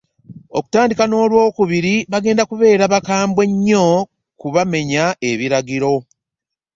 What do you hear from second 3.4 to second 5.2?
nnyo ku bamenya